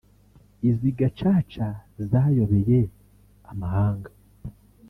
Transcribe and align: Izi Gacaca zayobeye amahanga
Izi 0.69 0.89
Gacaca 0.99 1.67
zayobeye 2.09 2.79
amahanga 3.51 4.11